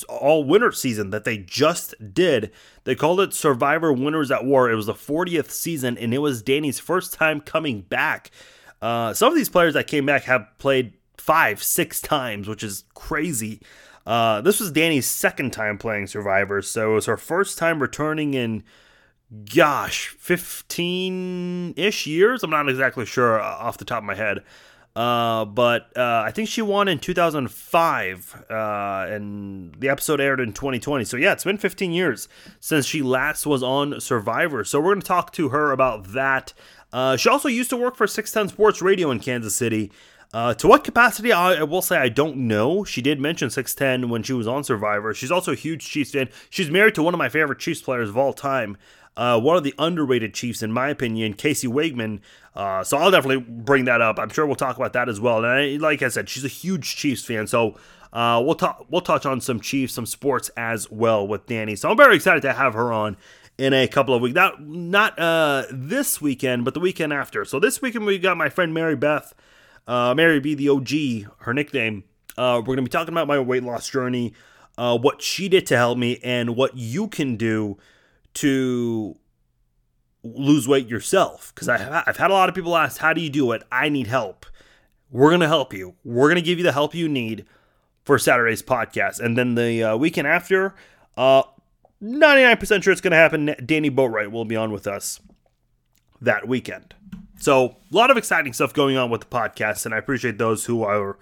[0.08, 2.50] all winter season that they just did.
[2.84, 4.70] They called it Survivor Winners at War.
[4.70, 8.30] It was the 40th season, and it was Danni's first time coming back.
[8.82, 12.84] Uh, some of these players that came back have played five, six times, which is
[12.94, 13.60] crazy.
[14.06, 18.34] Uh, this was Danni's second time playing Survivor, so it was her first time returning
[18.34, 18.62] in
[19.54, 22.42] gosh, 15 ish years.
[22.42, 24.42] I'm not exactly sure uh, off the top of my head.
[24.96, 28.54] Uh, but uh, I think she won in 2005, uh,
[29.08, 31.04] and the episode aired in 2020.
[31.04, 32.28] So, yeah, it's been 15 years
[32.60, 34.62] since she last was on Survivor.
[34.62, 36.52] So, we're going to talk to her about that.
[36.92, 39.90] Uh, she also used to work for 610 Sports Radio in Kansas City.
[40.32, 42.82] Uh, to what capacity, I, I, will say I don't know.
[42.82, 45.14] She did mention 610 when she was on Survivor.
[45.14, 46.28] She's also a huge Chiefs fan.
[46.50, 48.76] She's married to one of my favorite Chiefs players of all time,
[49.16, 52.20] uh, one of the underrated Chiefs, in my opinion, Casey Wiegmann.
[52.54, 54.18] Uh, so I'll definitely bring that up.
[54.18, 55.38] I'm sure we'll talk about that as well.
[55.38, 57.76] And I, like I said, she's a huge Chiefs fan, so
[58.12, 58.86] uh, we'll talk.
[58.88, 61.78] We'll touch on some Chiefs, some sports as well with Danni.
[61.78, 63.16] So I'm very excited to have her on
[63.58, 64.34] in a couple of weeks.
[64.34, 67.44] Not not uh, this weekend, but the weekend after.
[67.44, 69.32] So this weekend we got my friend Mary Beth,
[69.86, 72.04] uh, Mary B, the OG, her nickname.
[72.36, 74.32] Uh, we're gonna be talking about my weight loss journey,
[74.76, 77.78] uh, what she did to help me, and what you can do
[78.34, 79.16] to
[80.22, 83.52] lose weight yourself because I've had a lot of people ask, How do you do
[83.52, 83.62] it?
[83.70, 84.46] I need help.
[85.10, 85.94] We're going to help you.
[86.04, 87.44] We're going to give you the help you need
[88.04, 89.20] for Saturday's podcast.
[89.20, 90.74] And then the uh, weekend after,
[91.16, 91.44] uh,
[92.02, 93.46] 99% sure it's going to happen.
[93.46, 95.20] Danni Boatwright will be on with us
[96.20, 96.94] that weekend.
[97.38, 100.66] So, a lot of exciting stuff going on with the podcast, and I appreciate those
[100.66, 101.18] who are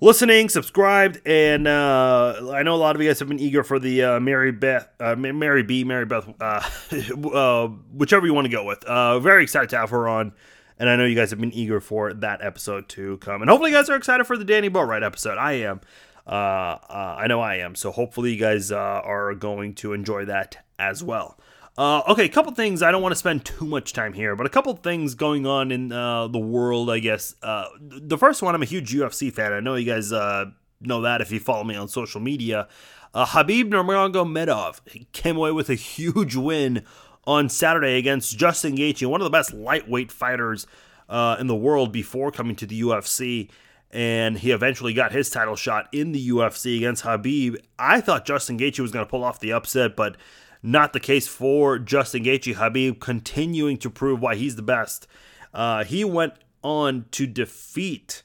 [0.00, 3.78] listening, subscribed, and uh, I know a lot of you guys have been eager for
[3.78, 6.60] the uh, Mary Beth, uh, Mary B, Mary Beth, uh,
[7.32, 8.84] uh, whichever you want to go with.
[8.84, 10.32] Uh, very excited to have her on,
[10.78, 13.70] and I know you guys have been eager for that episode to come, and hopefully
[13.70, 15.38] you guys are excited for the Danni Boatwright episode.
[15.38, 15.80] I am.
[16.26, 17.74] I know I am.
[17.74, 21.38] So hopefully you guys are going to enjoy that as well.
[21.76, 22.82] Uh, okay, a couple things.
[22.82, 25.72] I don't want to spend too much time here, but a couple things going on
[25.72, 27.34] in uh, the world, I guess.
[27.42, 29.52] Uh, the first one, I'm a huge UFC fan.
[29.52, 30.46] I know you guys uh,
[30.80, 32.68] know that if you follow me on social media.
[33.12, 36.84] Uh, Khabib Nurmagomedov came away with a huge win
[37.26, 40.66] on Saturday against Justin Gaethje, one of the best lightweight fighters
[41.08, 43.50] uh, in the world before coming to the UFC.
[43.90, 47.56] And he eventually got his title shot in the UFC against Habib.
[47.78, 50.16] I thought Justin Gaethje was going to pull off the upset, but
[50.64, 52.54] not the case for Justin Gaethje.
[52.54, 55.06] Khabib continuing to prove why he's the best.
[55.52, 58.22] Uh, he went on to defeat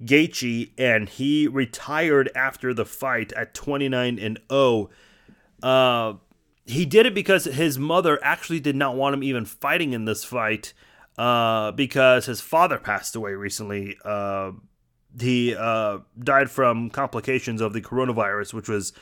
[0.00, 4.88] Gaethje, and he retired after the fight at 29 and 0.
[5.64, 6.14] Uh,
[6.64, 10.22] he did it because his mother actually did not want him even fighting in this
[10.22, 10.72] fight
[11.18, 13.98] uh, because his father passed away recently.
[14.04, 14.52] Uh,
[15.20, 18.92] he uh, died from complications of the coronavirus, which was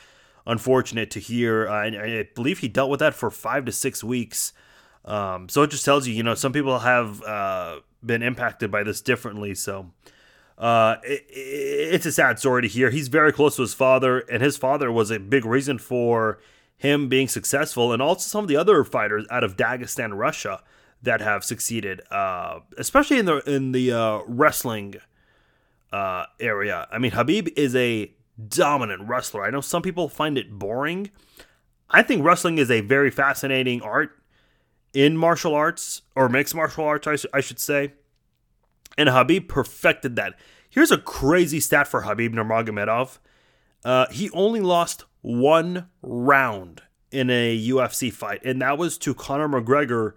[0.45, 1.67] unfortunate to hear.
[1.67, 4.53] I, I believe he dealt with that for five to six weeks.
[5.05, 8.83] Um, so it just tells you, you know, some people have uh, been impacted by
[8.83, 9.53] this differently.
[9.55, 9.91] So
[10.57, 12.89] uh, it, it's a sad story to hear.
[12.89, 16.39] He's very close to his father, and his father was a big reason for
[16.77, 20.61] him being successful, and also some of the other fighters out of Dagestan, Russia,
[21.01, 24.95] that have succeeded, uh, especially in the in the uh, wrestling
[25.91, 26.87] uh, area.
[26.91, 28.11] I mean, Habib is a
[28.49, 29.43] dominant wrestler.
[29.43, 31.11] I know some people find it boring.
[31.89, 34.11] I think wrestling is a very fascinating art
[34.93, 37.93] in martial arts or mixed martial arts, I, I should say.
[38.97, 40.33] And Habib perfected that.
[40.69, 43.19] Here's a crazy stat for Habib Nurmagomedov.
[43.85, 49.47] Uh, he only lost one round in a UFC fight, and that was to Conor
[49.47, 50.13] McGregor.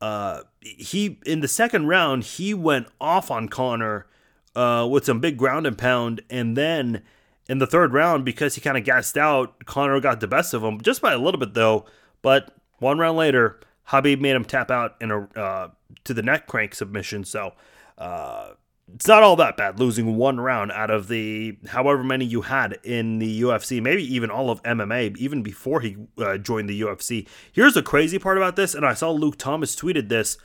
[0.00, 4.06] Uh, he in the second round he went off on Conor
[4.54, 7.02] uh, with some big ground and pound, and then
[7.48, 10.62] in the third round because he kind of gassed out, Conor got the best of
[10.62, 11.86] him just by a little bit though.
[12.22, 15.68] But one round later, Habib made him tap out in a uh,
[16.04, 17.24] to the neck crank submission.
[17.24, 17.52] So
[17.98, 18.52] uh,
[18.94, 22.78] it's not all that bad losing one round out of the however many you had
[22.84, 27.26] in the UFC, maybe even all of MMA, even before he uh, joined the UFC.
[27.52, 30.36] Here's the crazy part about this, and I saw Luke Thomas tweeted this.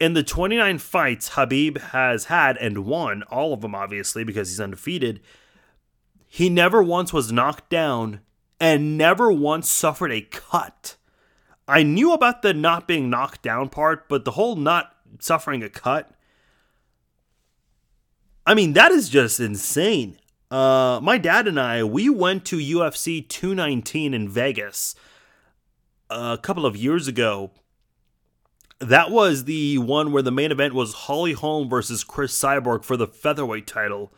[0.00, 4.60] In the 29 fights Habib has had and won, all of them obviously because he's
[4.60, 5.20] undefeated,
[6.28, 8.20] he never once was knocked down
[8.60, 10.96] and never once suffered a cut.
[11.66, 15.68] I knew about the not being knocked down part, but the whole not suffering a
[15.68, 16.14] cut
[18.48, 20.16] I mean, that is just insane.
[20.50, 24.94] Uh, my dad and I, we went to UFC 219 in Vegas
[26.08, 27.50] a couple of years ago.
[28.80, 32.96] That was the one where the main event was Holly Holm versus Cris Cyborg for
[32.96, 34.14] the featherweight title.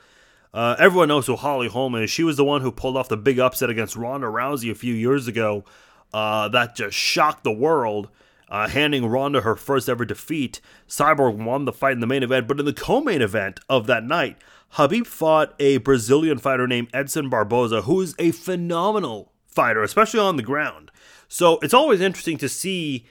[0.52, 2.10] Uh, everyone knows who Holly Holm is.
[2.10, 4.94] She was the one who pulled off the big upset against Ronda Rousey a few
[4.94, 5.64] years ago.
[6.12, 8.08] Uh, that just shocked the world
[8.48, 10.60] uh, handing Ronda her first ever defeat.
[10.88, 13.86] Cyborg won the fight in the main event, but in the co main event of
[13.86, 14.36] that night,
[14.70, 20.36] Habib fought a Brazilian fighter named Edson Barboza, who is a phenomenal fighter, especially on
[20.36, 20.90] the ground.
[21.28, 23.06] So it's always interesting to see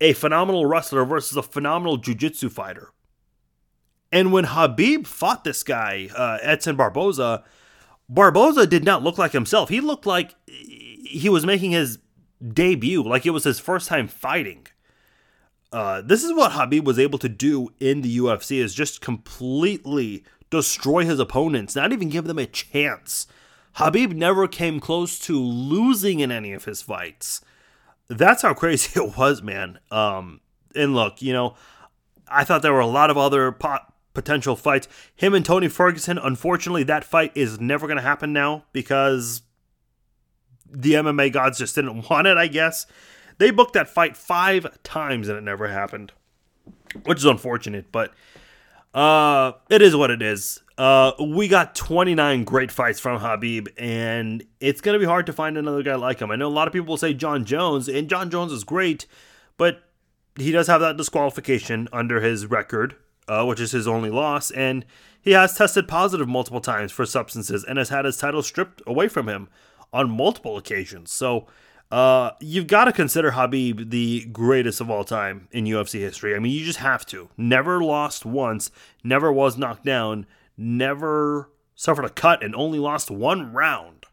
[0.00, 2.90] a phenomenal wrestler versus a phenomenal jiu jitsu fighter.
[4.14, 7.42] And when Habib fought this guy, uh, Edson Barboza,
[8.08, 9.70] Barboza did not look like himself.
[9.70, 11.98] He looked like he was making his
[12.46, 14.68] debut, like it was his first time fighting.
[15.72, 20.22] Uh, this is what Habib was able to do in the UFC is just completely
[20.48, 23.26] destroy his opponents, not even give them a chance.
[23.72, 27.40] Habib never came close to losing in any of his fights.
[28.06, 29.80] That's how crazy it was, man.
[29.90, 30.40] Um,
[30.76, 31.56] and look, you know,
[32.28, 33.50] I thought there were a lot of other
[34.14, 34.88] potential fights.
[35.14, 39.42] Him and Tony Ferguson, unfortunately, that fight is never going to happen now because
[40.70, 42.86] the MMA gods just didn't want it, I guess.
[43.38, 46.12] They booked that fight five times and it never happened,
[47.04, 48.14] which is unfortunate, but
[48.94, 50.60] uh, it is what it is.
[50.78, 55.32] Uh, we got 29 great fights from Habib, and it's going to be hard to
[55.32, 56.30] find another guy like him.
[56.30, 59.06] I know a lot of people will say Jon Jones, and Jon Jones is great,
[59.56, 59.82] but
[60.36, 62.96] he does have that disqualification under his record,
[63.28, 64.84] uh, which is his only loss, and
[65.20, 69.08] he has tested positive multiple times for substances and has had his title stripped away
[69.08, 69.48] from him
[69.92, 71.12] on multiple occasions.
[71.12, 71.46] So,
[71.90, 76.34] uh, you've got to consider Habib the greatest of all time in UFC history.
[76.34, 77.28] I mean, you just have to.
[77.36, 78.70] Never lost once,
[79.04, 84.06] never was knocked down, never suffered a cut, and only lost one round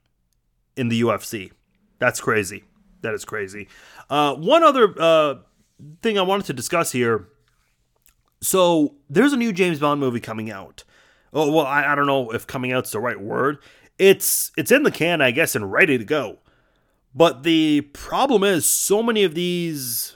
[0.75, 1.51] in the UFC.
[1.99, 2.63] That's crazy.
[3.01, 3.67] That is crazy.
[4.09, 5.35] Uh, one other uh,
[6.01, 7.27] thing I wanted to discuss here.
[8.41, 10.83] So, there's a new James Bond movie coming out.
[11.33, 13.59] Oh, well, I, I don't know if coming out's the right word.
[13.97, 16.39] It's it's in the can, I guess, and ready to go.
[17.13, 20.15] But the problem is, so many of these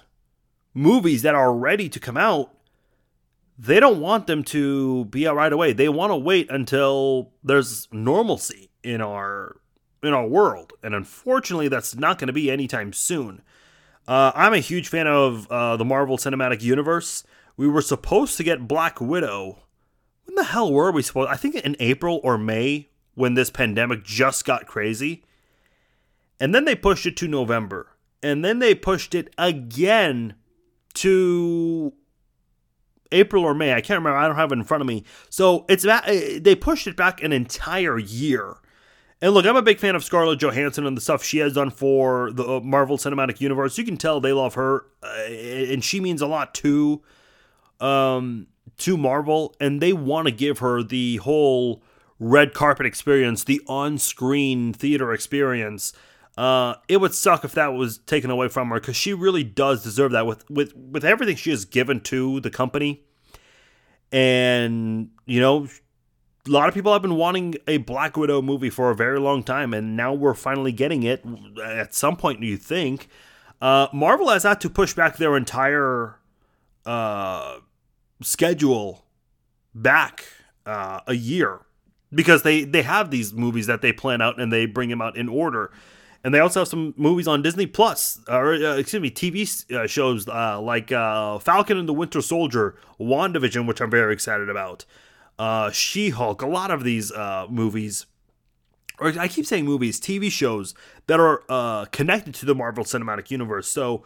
[0.73, 2.51] movies that are ready to come out,
[3.57, 5.73] they don't want them to be out right away.
[5.73, 9.57] They want to wait until there's normalcy in our
[10.03, 13.41] in our world, and unfortunately, that's not going to be anytime soon.
[14.07, 17.23] Uh, I'm a huge fan of uh, the Marvel Cinematic Universe.
[17.57, 19.59] We were supposed to get Black Widow.
[20.25, 21.29] When the hell were we supposed?
[21.29, 25.23] I think in April or May when this pandemic just got crazy.
[26.39, 27.87] And then they pushed it to November.
[28.21, 30.35] And then they pushed it again
[30.95, 31.93] to
[33.11, 33.73] April or May.
[33.73, 34.17] I can't remember.
[34.17, 35.03] I don't have it in front of me.
[35.29, 38.57] So it's back, eh, they pushed it back an entire year.
[39.21, 41.69] And look, I'm a big fan of Scarlett Johansson and the stuff she has done
[41.69, 43.77] for the uh, Marvel Cinematic Universe.
[43.77, 47.01] You can tell they love her, uh, and she means a lot to,
[47.79, 51.83] um, to Marvel, and they want to give her the whole
[52.19, 55.93] red carpet experience, the on-screen theater experience.
[56.37, 59.83] Uh, it would suck if that was taken away from her because she really does
[59.83, 63.03] deserve that with with with everything she has given to the company.
[64.11, 65.67] And you know,
[66.45, 69.43] a lot of people have been wanting a Black Widow movie for a very long
[69.43, 71.23] time, and now we're finally getting it.
[71.63, 73.07] At some point, you think
[73.61, 76.19] uh, Marvel has had to push back their entire
[76.85, 77.59] uh,
[78.21, 79.05] schedule
[79.73, 80.25] back
[80.65, 81.61] uh, a year
[82.13, 85.17] because they they have these movies that they plan out and they bring them out
[85.17, 85.71] in order.
[86.23, 89.85] And they also have some movies on Disney Plus, or uh, excuse me, TV uh,
[89.85, 94.85] shows uh, like uh, Falcon and the Winter Soldier, WandaVision, which I'm very excited about,
[95.37, 98.07] uh, She Hulk, a lot of these uh, movies,
[98.99, 100.73] or I keep saying movies, TV shows
[101.05, 103.67] that are uh, connected to the Marvel Cinematic Universe.
[103.67, 104.03] So,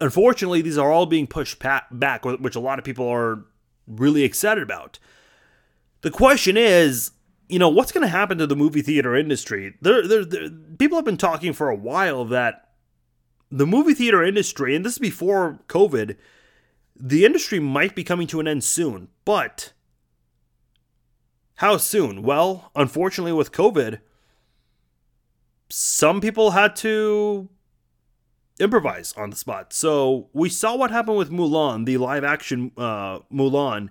[0.00, 3.44] unfortunately, these are all being pushed back, which a lot of people are
[3.86, 4.98] really excited about.
[6.02, 7.12] The question is,
[7.48, 9.74] you know, what's going to happen to the movie theater industry?
[9.80, 12.68] There, there, there, people have been talking for a while that
[13.50, 16.16] the movie theater industry, and this is before COVID,
[16.94, 19.08] the industry might be coming to an end soon.
[19.24, 19.72] But
[21.56, 22.22] how soon?
[22.22, 24.00] Well, unfortunately, with COVID,
[25.70, 27.48] some people had to
[28.58, 29.72] improvise on the spot.
[29.72, 33.90] So we saw what happened with Mulan, the live action uh, Mulan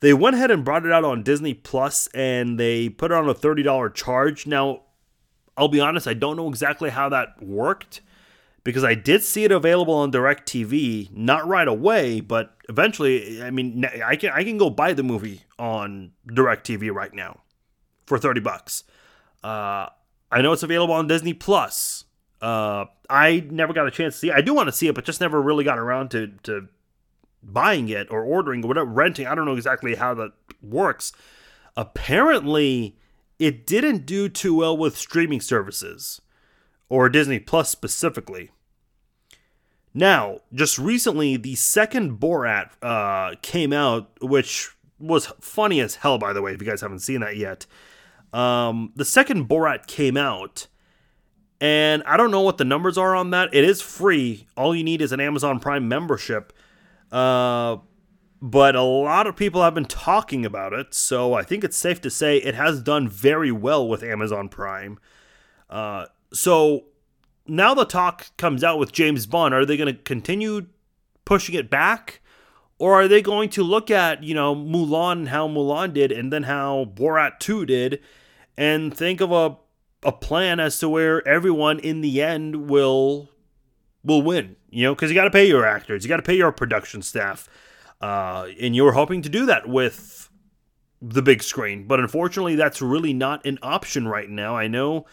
[0.00, 3.28] they went ahead and brought it out on Disney Plus and they put it on
[3.28, 4.46] a $30 charge.
[4.46, 4.82] Now,
[5.56, 8.00] I'll be honest, I don't know exactly how that worked
[8.62, 13.84] because I did see it available on DirecTV, not right away, but eventually, I mean,
[14.04, 17.40] I can I can go buy the movie on DirecTV right now
[18.06, 18.84] for 30 bucks.
[19.42, 19.88] Uh,
[20.30, 22.04] I know it's available on Disney Plus.
[22.40, 24.34] Uh, I never got a chance to see it.
[24.34, 26.68] I do want to see it, but just never really got around to to
[27.42, 29.26] buying it or ordering or whatever, renting.
[29.26, 31.12] I don't know exactly how that works.
[31.76, 32.96] Apparently,
[33.38, 36.20] it didn't do too well with streaming services
[36.88, 38.50] or Disney Plus specifically.
[39.94, 46.32] Now, just recently, the second Borat uh, came out, which was funny as hell, by
[46.32, 47.66] the way, if you guys haven't seen that yet.
[48.32, 50.66] Um, the second Borat came out,
[51.60, 53.52] and I don't know what the numbers are on that.
[53.52, 54.46] It is free.
[54.56, 56.52] All you need is an Amazon Prime membership.
[57.10, 57.78] Uh,
[58.40, 62.00] but a lot of people have been talking about it, so I think it's safe
[62.02, 64.98] to say it has done very well with Amazon Prime.
[65.68, 66.84] Uh, so
[67.46, 69.54] now the talk comes out with James Bond.
[69.54, 70.66] Are they going to continue
[71.24, 72.20] pushing it back?
[72.78, 76.32] Or are they going to look at, you know, Mulan, and how Mulan did, and
[76.32, 78.00] then how Borat 2 did,
[78.56, 79.56] and think of a,
[80.04, 83.30] a plan as to where everyone in the end will
[84.04, 86.36] will win, you know, because you got to pay your actors, you got to pay
[86.36, 87.48] your production staff.
[88.00, 90.30] Uh, and you're hoping to do that with
[91.02, 91.86] the big screen.
[91.86, 94.56] But unfortunately, that's really not an option right now.
[94.56, 95.04] I know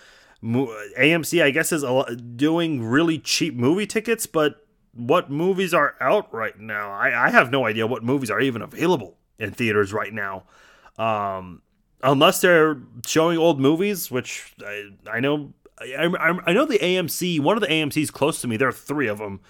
[0.43, 1.83] AMC, I guess, is
[2.35, 6.91] doing really cheap movie tickets, but what movies are out right now?
[6.91, 10.43] I, I have no idea what movies are even available in theaters right now.
[10.97, 11.61] Um,
[12.05, 17.39] unless they're showing old movies, which I, I know I, I, I know the AMC,
[17.41, 19.41] one of the AMC's close to me, there are three of them.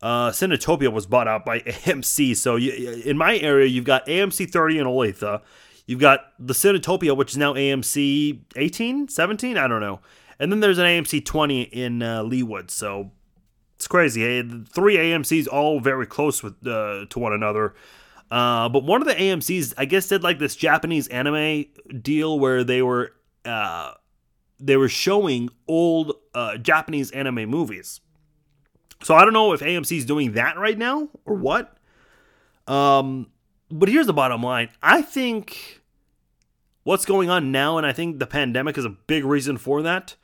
[0.00, 2.36] Uh, Cinetopia was bought out by AMC.
[2.36, 5.42] So you, in my area, you've got AMC 30 in Olathe.
[5.86, 10.00] You've got the Cinetopia, which is now AMC 18, 17, I don't know.
[10.38, 12.70] And then there's an AMC 20 in uh, Leawood.
[12.70, 13.10] So
[13.76, 14.22] it's crazy.
[14.22, 17.74] Hey, three AMCs all very close with uh, to one another.
[18.34, 21.66] Uh, but one of the AMCs, I guess, did like this Japanese anime
[22.02, 23.12] deal where they were
[23.44, 23.92] uh,
[24.58, 28.00] they were showing old uh, Japanese anime movies.
[29.04, 31.76] So I don't know if AMC is doing that right now or what.
[32.66, 33.28] Um,
[33.70, 35.82] but here's the bottom line: I think
[36.82, 40.16] what's going on now, and I think the pandemic is a big reason for that.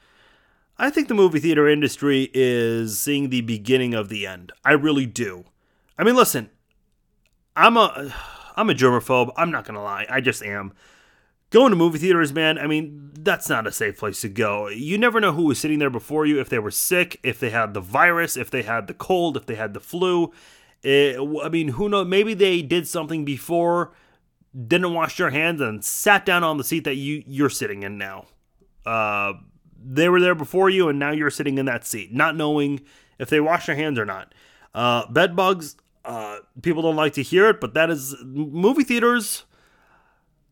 [0.77, 4.51] I think the movie theater industry is seeing the beginning of the end.
[4.65, 5.45] I really do.
[5.97, 6.51] I mean, listen,
[7.57, 8.13] I'm a
[8.57, 9.33] I'm a germaphobe.
[9.37, 10.07] I'm not gonna lie.
[10.09, 10.73] I just am
[11.51, 14.69] going to movie theaters, man, I mean, that's not a safe place to go.
[14.69, 17.51] You never know who was sitting there before you, if they were sick, if they
[17.51, 20.33] had the virus, if they had the cold, if they had the flu.
[20.83, 22.07] It, I mean, who knows?
[22.07, 23.93] Maybe they did something before,
[24.67, 27.99] didn't wash their hands, and sat down on the seat that you you're sitting in
[27.99, 28.27] now.
[28.87, 29.35] Uh,
[29.83, 32.81] they were there before you, and now you're sitting in that seat, not knowing
[33.19, 34.33] if they wash their hands or not.
[34.75, 35.77] Uh, bed bugs.
[36.05, 39.45] Uh, people don't like to hear it, but that is movie theaters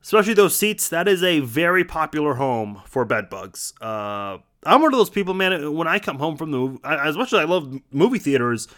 [0.03, 0.89] especially those seats.
[0.89, 3.75] That is a very popular home for bed bugs.
[3.81, 5.75] Uh, I'm one of those people, man.
[5.75, 8.69] When I come home from the as much as I love movie theaters,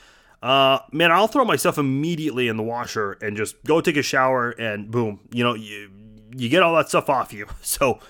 [0.42, 4.50] uh, man, I'll throw myself immediately in the washer and just go take a shower
[4.50, 5.90] and boom, you know, you
[6.36, 7.46] you get all that stuff off you.
[7.62, 8.00] So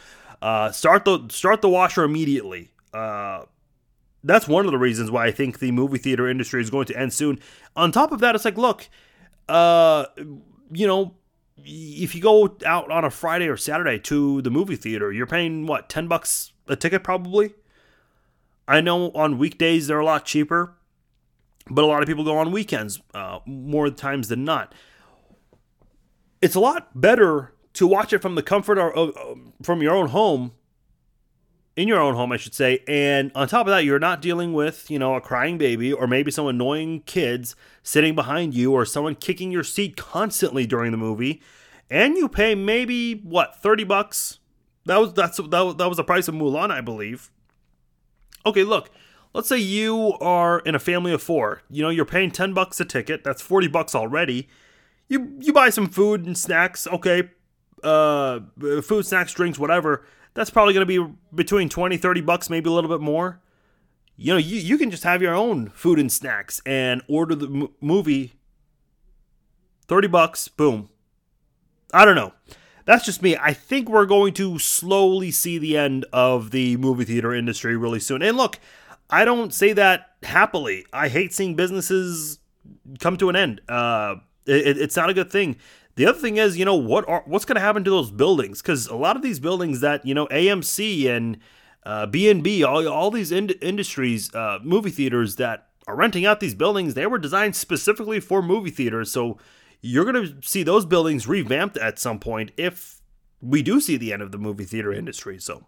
[0.43, 2.73] uh, start the start the washer immediately.
[2.93, 3.43] Uh,
[4.23, 6.99] that's one of the reasons why I think the movie theater industry is going to
[6.99, 7.39] end soon.
[7.77, 8.89] On top of that, it's like, look,
[9.49, 10.07] uh,
[10.71, 11.15] you know,
[11.57, 15.67] if you go out on a Friday or Saturday to the movie theater, you're paying
[15.67, 17.55] what ten bucks a ticket probably.
[18.69, 20.77] I know on weekdays they're a lot cheaper,
[21.69, 24.75] but a lot of people go on weekends uh, more times than not.
[26.41, 29.15] It's a lot better to watch it from the comfort of,
[29.63, 30.53] from your own home
[31.77, 32.83] in your own home, I should say.
[32.89, 36.07] And on top of that, you're not dealing with, you know, a crying baby or
[36.07, 40.99] maybe some annoying kids sitting behind you or someone kicking your seat constantly during the
[40.99, 41.41] movie.
[41.89, 44.39] And you pay maybe what, 30 bucks?
[44.87, 47.31] That was that's that that was the price of Mulan, I believe.
[48.47, 48.91] Okay, look.
[49.33, 51.63] Let's say you are in a family of 4.
[51.71, 53.23] You know, you're paying 10 bucks a ticket.
[53.23, 54.49] That's 40 bucks already.
[55.09, 57.31] You you buy some food and snacks, okay?
[57.83, 58.41] Uh
[58.83, 60.05] food, snacks, drinks, whatever
[60.35, 63.41] that's probably going to be between 20, 30 bucks, maybe a little bit more.
[64.17, 67.47] You know, you, you can just have your own food and snacks and order the
[67.47, 68.35] m- movie
[69.89, 70.91] 30 bucks, boom.
[71.93, 72.33] I don't know.
[72.85, 73.37] That's just me.
[73.37, 78.01] I think we're going to slowly see the end of the movie theater industry really
[78.01, 78.23] soon.
[78.23, 78.59] And look,
[79.09, 80.87] I don't say that happily.
[80.93, 82.39] I hate seeing businesses
[83.01, 83.61] come to an end.
[83.69, 84.17] Uh,
[84.47, 85.57] it, it's not a good thing.
[85.97, 88.63] The other thing is, you know, what are, what's going to happen to those buildings?
[88.63, 91.39] Because a lot of these buildings that you know AMC and
[91.85, 96.55] uh, B&B, all, all these in- industries, uh, movie theaters that are renting out these
[96.55, 99.11] buildings, they were designed specifically for movie theaters.
[99.11, 99.39] So
[99.81, 103.01] you're going to see those buildings revamped at some point if
[103.41, 105.39] we do see the end of the movie theater industry.
[105.39, 105.67] So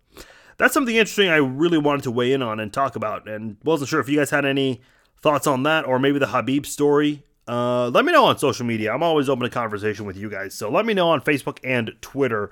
[0.59, 3.27] that's something interesting I really wanted to weigh in on and talk about.
[3.27, 4.83] And wasn't sure if you guys had any
[5.21, 7.25] thoughts on that or maybe the Khabib story.
[7.47, 8.93] Uh, let me know on social media.
[8.93, 10.55] I'm always open to conversation with you guys.
[10.55, 12.51] So let me know on Facebook and Twitter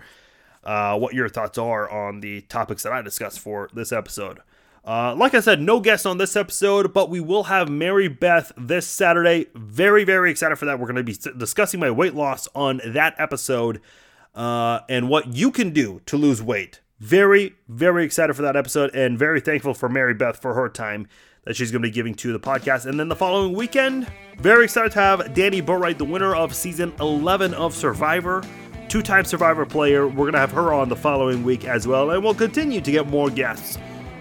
[0.64, 4.40] uh, what your thoughts are on the topics that I discussed for this episode.
[4.84, 8.50] Uh, like I said, no guests on this episode, but we will have Mary Beth
[8.56, 9.46] this Saturday.
[9.54, 10.78] Very, very excited for that.
[10.78, 13.80] We're going to be discussing my weight loss on that episode
[14.34, 16.80] uh, and what you can do to lose weight.
[16.98, 21.08] Very, very excited for that episode and very thankful for Mary Beth for her time
[21.44, 22.86] that she's going to be giving to the podcast.
[22.86, 24.06] And then the following weekend,
[24.38, 28.42] very excited to have Danni Boatwright, the winner of season 11 of Survivor,
[28.88, 30.06] two time Survivor player.
[30.06, 32.10] We're going to have her on the following week as well.
[32.10, 33.78] And we'll continue to get more guests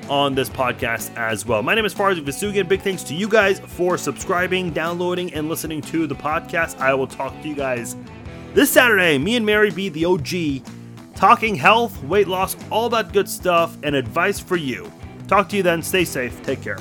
[0.10, 1.62] on this podcast as well.
[1.62, 2.68] My name is Farzin Vasugian.
[2.68, 6.80] Big thanks to you guys for subscribing, downloading, and listening to the podcast.
[6.80, 7.96] I will talk to you guys
[8.54, 9.18] this Saturday.
[9.18, 10.66] Me and Mary B, the OG,
[11.16, 14.92] talking health, weight loss, all that good stuff, and advice for you.
[15.28, 15.84] Talk to you then.
[15.84, 16.42] Stay safe.
[16.42, 16.78] Take care.